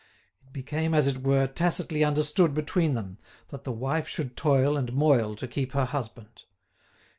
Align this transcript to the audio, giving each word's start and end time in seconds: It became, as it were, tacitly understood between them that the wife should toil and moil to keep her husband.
It 0.47 0.51
became, 0.51 0.95
as 0.95 1.05
it 1.05 1.21
were, 1.21 1.45
tacitly 1.45 2.03
understood 2.03 2.55
between 2.55 2.95
them 2.95 3.19
that 3.49 3.65
the 3.65 3.71
wife 3.71 4.07
should 4.07 4.35
toil 4.35 4.75
and 4.75 4.91
moil 4.93 5.35
to 5.35 5.47
keep 5.47 5.73
her 5.73 5.85
husband. 5.85 6.41